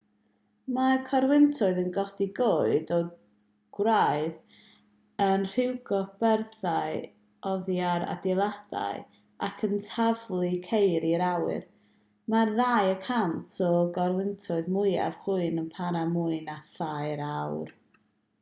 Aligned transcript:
mae 0.75 0.93
corwyntoedd 1.07 1.79
yn 1.79 1.89
codi 1.97 2.25
coed 2.37 2.93
o'r 2.95 3.03
gwraidd 3.77 4.61
yn 5.25 5.43
rhwygo 5.51 5.99
byrddau 6.23 6.97
oddi 7.51 7.77
ar 7.89 8.05
adeiladau 8.15 9.03
ac 9.49 9.63
yn 9.69 9.77
taflu 9.89 10.51
ceir 10.71 11.05
i'r 11.13 11.25
awyr 11.29 11.67
mae'r 12.35 12.53
ddau 12.61 12.91
y 12.95 12.95
cant 13.09 13.55
o 13.67 13.73
gorwyntoedd 13.99 14.73
mwyaf 14.79 15.21
chwyrn 15.27 15.61
yn 15.65 15.69
para 15.77 16.05
mwy 16.15 16.41
na 16.51 16.57
thair 16.81 17.23
awr 17.29 17.75